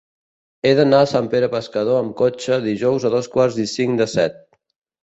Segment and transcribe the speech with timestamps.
[0.69, 4.11] He d'anar a Sant Pere Pescador amb cotxe dijous a dos quarts i cinc de
[4.21, 4.43] set.